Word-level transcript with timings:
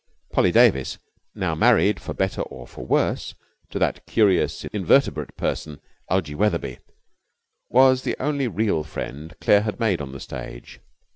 Polly 0.31 0.51
Davis, 0.51 0.97
now 1.35 1.53
married 1.53 1.99
for 2.01 2.15
better 2.15 2.41
or 2.41 2.65
for 2.65 2.83
worse 2.83 3.35
to 3.69 3.77
that 3.77 4.03
curious 4.07 4.65
invertebrate 4.65 5.37
person, 5.37 5.79
Algie 6.09 6.33
Wetherby, 6.33 6.79
was 7.69 8.01
the 8.01 8.15
only 8.19 8.47
real 8.47 8.83
friend 8.83 9.35
Claire 9.39 9.61
had 9.61 9.79
made 9.79 10.01
on 10.01 10.11
the 10.11 10.19
stage. 10.19 10.79